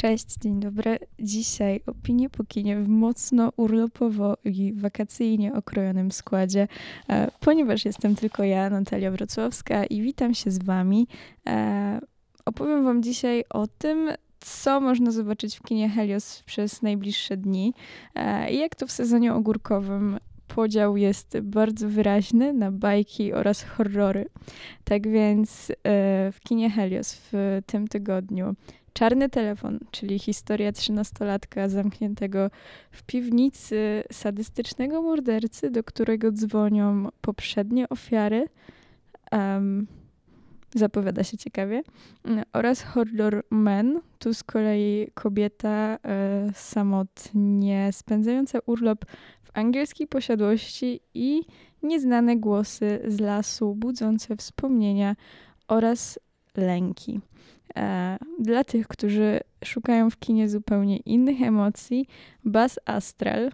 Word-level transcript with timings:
Cześć, 0.00 0.34
dzień 0.40 0.60
dobry. 0.60 0.98
Dzisiaj 1.18 1.80
opinie 1.86 2.30
po 2.30 2.44
kinie 2.44 2.76
w 2.76 2.88
mocno 2.88 3.52
urlopowo 3.56 4.36
i 4.44 4.72
wakacyjnie 4.72 5.54
okrojonym 5.54 6.12
składzie, 6.12 6.68
e, 7.08 7.30
ponieważ 7.40 7.84
jestem 7.84 8.16
tylko 8.16 8.44
ja, 8.44 8.70
Natalia 8.70 9.10
Wrocławska 9.10 9.84
i 9.84 10.02
witam 10.02 10.34
się 10.34 10.50
z 10.50 10.58
wami. 10.58 11.06
E, 11.46 12.00
opowiem 12.44 12.84
wam 12.84 13.02
dzisiaj 13.02 13.44
o 13.50 13.66
tym, 13.66 14.10
co 14.40 14.80
można 14.80 15.10
zobaczyć 15.10 15.56
w 15.56 15.62
kinie 15.62 15.88
Helios 15.88 16.42
przez 16.42 16.82
najbliższe 16.82 17.36
dni 17.36 17.74
e, 18.14 18.52
i 18.52 18.58
jak 18.58 18.74
to 18.74 18.86
w 18.86 18.92
sezonie 18.92 19.34
ogórkowym 19.34 20.18
podział 20.48 20.96
jest 20.96 21.40
bardzo 21.40 21.88
wyraźny 21.88 22.52
na 22.52 22.72
bajki 22.72 23.32
oraz 23.32 23.62
horrory. 23.62 24.26
Tak 24.84 25.08
więc 25.08 25.72
w 26.32 26.36
kinie 26.44 26.70
Helios 26.70 27.20
w 27.32 27.60
tym 27.66 27.88
tygodniu 27.88 28.54
Czarny 28.92 29.28
telefon, 29.28 29.78
czyli 29.90 30.18
historia 30.18 30.72
trzynastolatka 30.72 31.68
zamkniętego 31.68 32.50
w 32.90 33.02
piwnicy 33.02 34.04
sadystycznego 34.12 35.02
mordercy, 35.02 35.70
do 35.70 35.84
którego 35.84 36.32
dzwonią 36.32 37.08
poprzednie 37.20 37.88
ofiary. 37.88 38.46
Um, 39.32 39.86
zapowiada 40.74 41.24
się 41.24 41.36
ciekawie. 41.36 41.82
Oraz 42.52 42.82
Horror 42.82 43.44
Man, 43.50 44.00
tu 44.18 44.34
z 44.34 44.42
kolei 44.42 45.10
kobieta 45.14 45.98
e, 46.04 46.50
samotnie 46.54 47.90
spędzająca 47.92 48.58
urlop 48.66 49.04
w 49.42 49.50
angielskiej 49.54 50.06
posiadłości 50.06 51.00
i 51.14 51.42
nieznane 51.82 52.36
głosy 52.36 53.00
z 53.06 53.20
lasu 53.20 53.74
budzące 53.74 54.36
wspomnienia 54.36 55.16
oraz 55.68 56.18
lęki. 56.58 57.20
E, 57.76 58.18
dla 58.38 58.64
tych, 58.64 58.88
którzy 58.88 59.40
szukają 59.64 60.10
w 60.10 60.18
kinie 60.18 60.48
zupełnie 60.48 60.96
innych 60.96 61.42
emocji, 61.42 62.06
Bas 62.44 62.80
Astral, 62.84 63.50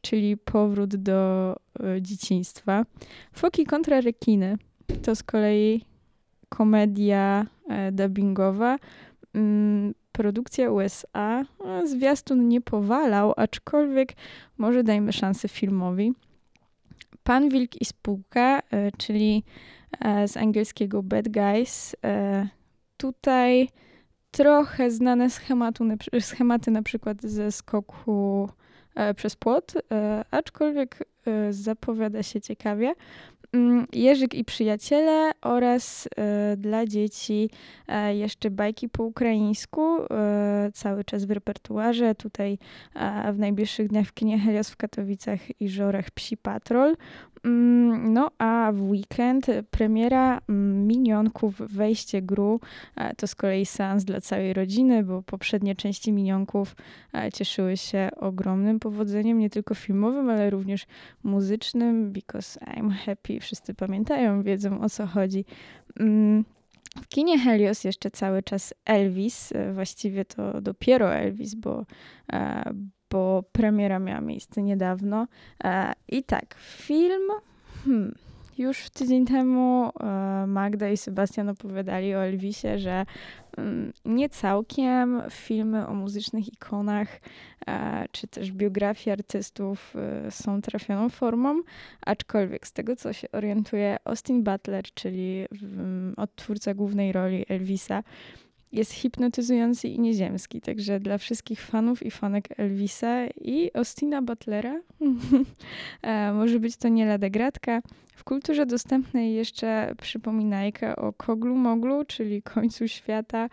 czyli 0.00 0.36
powrót 0.36 0.96
do 0.96 1.52
e, 1.80 2.02
dzieciństwa. 2.02 2.84
Foki 3.32 3.64
kontra 3.64 4.00
rekiny 4.00 4.58
to 5.02 5.14
z 5.16 5.22
kolei 5.22 5.84
komedia 6.48 7.46
e, 7.68 7.92
dubbingowa, 7.92 8.76
mm, 9.34 9.94
produkcja 10.12 10.70
USA. 10.70 11.44
Zwiastun 11.84 12.48
nie 12.48 12.60
powalał, 12.60 13.32
aczkolwiek 13.36 14.12
może 14.58 14.84
dajmy 14.84 15.12
szansę 15.12 15.48
filmowi. 15.48 16.12
Pan 17.24 17.48
Wilk 17.48 17.80
i 17.80 17.84
Spółka, 17.84 18.62
czyli 18.98 19.44
z 20.26 20.36
angielskiego 20.36 21.02
Bad 21.02 21.28
Guys, 21.28 21.96
tutaj 22.96 23.68
trochę 24.32 24.90
znane 24.90 25.30
schematu, 25.30 25.84
schematy 26.20 26.70
na 26.70 26.82
przykład 26.82 27.22
ze 27.22 27.52
skoku 27.52 28.48
e, 28.94 29.14
przez 29.14 29.36
płot, 29.36 29.74
e, 29.92 30.24
aczkolwiek 30.30 30.98
e, 31.26 31.52
zapowiada 31.52 32.22
się 32.22 32.40
ciekawie. 32.40 32.94
Mm, 33.54 33.86
Jerzyk 33.92 34.34
i 34.34 34.44
przyjaciele 34.44 35.30
oraz 35.42 36.08
e, 36.16 36.56
dla 36.56 36.86
dzieci 36.86 37.50
e, 37.88 38.16
jeszcze 38.16 38.50
bajki 38.50 38.88
po 38.88 39.04
ukraińsku, 39.04 39.98
e, 40.02 40.70
cały 40.74 41.04
czas 41.04 41.24
w 41.24 41.30
repertuarze. 41.30 42.14
Tutaj 42.14 42.58
w 43.32 43.38
najbliższych 43.38 43.88
dniach 43.88 44.06
w 44.06 44.14
kinie 44.14 44.38
Helios 44.38 44.70
w 44.70 44.76
Katowicach 44.76 45.60
i 45.60 45.68
Żorach 45.68 46.10
Psi 46.10 46.36
Patrol. 46.36 46.96
Mm, 47.44 48.12
no 48.12 48.30
a 48.38 48.72
w 48.74 48.82
weekend 48.82 49.46
premiera 49.70 50.40
mm, 50.48 50.86
Minionków 50.86 51.58
Wejście 51.58 52.22
Gru. 52.22 52.60
To 53.16 53.26
z 53.26 53.34
kolei 53.34 53.66
seans 53.66 54.04
dla 54.04 54.20
całej 54.20 54.52
rodziny, 54.52 55.02
bo 55.02 55.22
poprzednie 55.22 55.74
części 55.74 56.12
Minionków 56.12 56.76
cieszyły 57.34 57.76
się 57.76 58.08
ogromnym 58.16 58.80
powodzeniem, 58.80 59.38
nie 59.38 59.50
tylko 59.50 59.74
filmowym, 59.74 60.30
ale 60.30 60.50
również 60.50 60.86
muzycznym, 61.22 62.12
because 62.12 62.60
I'm 62.60 62.90
happy 62.90 63.40
wszyscy 63.40 63.74
pamiętają, 63.74 64.42
wiedzą 64.42 64.80
o 64.80 64.88
co 64.88 65.06
chodzi. 65.06 65.44
Mm, 66.00 66.44
w 67.00 67.08
kinie 67.08 67.38
Helios 67.38 67.84
jeszcze 67.84 68.10
cały 68.10 68.42
czas 68.42 68.74
Elvis, 68.84 69.52
e, 69.52 69.72
właściwie 69.72 70.24
to 70.24 70.60
dopiero 70.60 71.14
Elvis, 71.14 71.54
bo, 71.54 71.86
e, 72.32 72.72
bo 73.12 73.44
premiera 73.52 73.98
miała 73.98 74.20
miejsce 74.20 74.62
niedawno. 74.62 75.26
E, 75.64 75.92
I 76.08 76.22
tak, 76.24 76.54
film. 76.58 77.22
Hmm, 77.84 78.14
już 78.58 78.90
tydzień 78.90 79.26
temu 79.26 79.90
e, 80.00 80.46
Magda 80.46 80.88
i 80.88 80.96
Sebastian 80.96 81.48
opowiadali 81.48 82.14
o 82.14 82.24
Elvisie, 82.24 82.78
że 82.78 83.06
mm, 83.56 83.92
nie 84.04 84.28
całkiem 84.28 85.22
filmy 85.30 85.86
o 85.86 85.94
muzycznych 85.94 86.52
ikonach 86.52 87.20
e, 87.66 88.06
czy 88.12 88.28
też 88.28 88.52
biografie 88.52 89.12
artystów 89.12 89.94
są 90.30 90.62
trafioną 90.62 91.08
formą, 91.08 91.62
aczkolwiek 92.06 92.66
z 92.66 92.72
tego 92.72 92.96
co 92.96 93.12
się 93.12 93.30
orientuje 93.32 93.96
Austin 94.04 94.42
Butler, 94.42 94.84
czyli 94.94 95.46
odtwórca 96.16 96.74
głównej 96.74 97.12
roli 97.12 97.44
Elvisa, 97.48 98.02
jest 98.72 98.92
hipnotyzujący 98.92 99.88
i 99.88 100.00
nieziemski. 100.00 100.60
Także 100.60 101.00
dla 101.00 101.18
wszystkich 101.18 101.60
fanów 101.60 102.06
i 102.06 102.10
fanek 102.10 102.48
Elvisa 102.60 103.26
i 103.26 103.70
Austina 103.74 104.22
Butlera 104.22 104.80
może 106.38 106.60
być 106.60 106.76
to 106.76 106.88
nie 106.88 107.06
lada 107.06 107.30
gratka. 107.30 107.82
W 108.14 108.24
kulturze 108.24 108.66
dostępnej 108.66 109.34
jeszcze 109.34 109.94
przypominajka 110.02 110.96
o 110.96 111.12
Koglu 111.12 111.56
Moglu, 111.56 112.04
czyli 112.04 112.42
końcu 112.42 112.88
świata. 112.88 113.48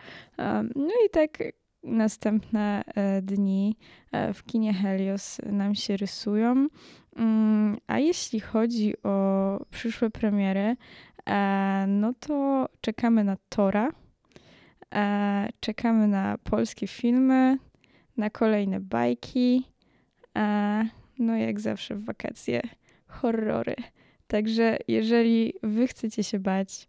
No 0.76 0.94
i 1.06 1.10
tak 1.12 1.40
następne 1.84 2.84
e, 2.96 3.22
dni 3.22 3.78
e, 4.12 4.34
w 4.34 4.44
kinie 4.44 4.74
Helios 4.74 5.38
nam 5.46 5.76
się 5.76 5.98
rysują. 5.98 6.68
Mm, 7.16 7.78
a 7.88 8.00
jeśli 8.00 8.40
chodzi 8.40 8.94
o 9.04 9.66
przyszłe 9.72 10.10
premiery, 10.10 10.76
e, 11.30 11.86
no 11.88 12.14
to 12.20 12.66
czekamy 12.82 13.24
na 13.24 13.38
Tora, 13.50 13.90
czekamy 15.60 16.08
na 16.08 16.38
polskie 16.38 16.88
filmy, 16.88 17.58
na 18.18 18.30
kolejne 18.30 18.80
bajki, 18.80 19.64
no 21.20 21.36
jak 21.38 21.60
zawsze 21.60 21.96
w 21.96 22.06
wakacje 22.06 22.62
horrory. 23.08 23.76
Także 24.28 24.78
jeżeli 24.88 25.54
wy 25.64 25.88
chcecie 25.88 26.24
się 26.24 26.40
bać, 26.40 26.88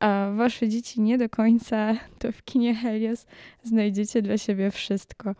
a 0.00 0.30
wasze 0.36 0.68
dzieci 0.68 1.00
nie 1.00 1.18
do 1.18 1.28
końca, 1.28 1.96
to 2.18 2.32
w 2.32 2.42
kinie 2.42 2.74
Helios 2.74 3.26
znajdziecie 3.62 4.22
dla 4.22 4.38
siebie 4.38 4.70
wszystko. 4.70 5.34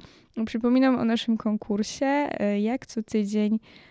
Przypominam 0.46 0.98
o 0.98 1.04
naszym 1.04 1.36
konkursie. 1.36 2.06
E, 2.06 2.60
jak 2.60 2.86
co 2.86 3.02
tydzień 3.02 3.54
E, 3.54 3.89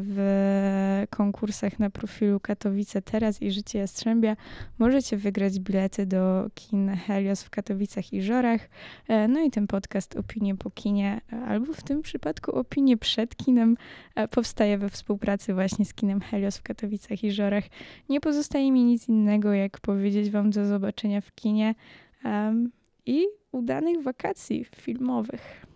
w 0.00 1.06
konkursach 1.10 1.78
na 1.78 1.90
profilu 1.90 2.40
Katowice 2.40 3.02
Teraz 3.02 3.42
i 3.42 3.50
Życie 3.50 3.78
Jastrzębia 3.78 4.36
możecie 4.78 5.16
wygrać 5.16 5.60
bilety 5.60 6.06
do 6.06 6.50
kin 6.54 6.88
Helios 6.88 7.42
w 7.42 7.50
Katowicach 7.50 8.12
i 8.12 8.22
Żorach. 8.22 8.68
E, 9.08 9.28
no 9.28 9.40
i 9.40 9.50
ten 9.50 9.66
podcast 9.66 10.16
Opinie 10.16 10.56
po 10.56 10.70
kinie, 10.70 11.20
albo 11.46 11.72
w 11.72 11.82
tym 11.82 12.02
przypadku 12.02 12.52
Opinie 12.52 12.96
przed 12.96 13.36
kinem, 13.36 13.76
e, 14.14 14.28
powstaje 14.28 14.78
we 14.78 14.88
współpracy 14.88 15.54
właśnie 15.54 15.84
z 15.84 15.94
kinem 15.94 16.20
Helios 16.20 16.58
w 16.58 16.62
Katowicach 16.62 17.24
i 17.24 17.32
Żorach. 17.32 17.64
Nie 18.08 18.20
pozostaje 18.20 18.72
mi 18.72 18.84
nic 18.84 19.08
innego, 19.08 19.52
jak 19.52 19.80
powiedzieć 19.80 20.30
wam 20.30 20.50
do 20.50 20.66
zobaczenia 20.66 21.20
w 21.20 21.34
kinie 21.34 21.74
um, 22.24 22.70
i 23.06 23.26
udanych 23.52 24.02
wakacji 24.02 24.64
filmowych. 24.64 25.71